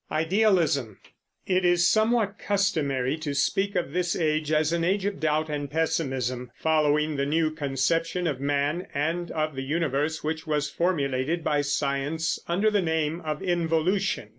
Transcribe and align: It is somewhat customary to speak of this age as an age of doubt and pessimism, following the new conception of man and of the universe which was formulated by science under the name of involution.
It 0.09 1.63
is 1.63 1.87
somewhat 1.87 2.39
customary 2.39 3.17
to 3.17 3.35
speak 3.35 3.75
of 3.75 3.91
this 3.93 4.15
age 4.15 4.51
as 4.51 4.73
an 4.73 4.83
age 4.83 5.05
of 5.05 5.19
doubt 5.19 5.47
and 5.47 5.69
pessimism, 5.69 6.49
following 6.55 7.17
the 7.17 7.25
new 7.27 7.51
conception 7.51 8.25
of 8.25 8.39
man 8.41 8.87
and 8.95 9.29
of 9.29 9.55
the 9.55 9.61
universe 9.61 10.23
which 10.23 10.47
was 10.47 10.71
formulated 10.71 11.43
by 11.43 11.61
science 11.61 12.39
under 12.47 12.71
the 12.71 12.81
name 12.81 13.21
of 13.23 13.43
involution. 13.43 14.29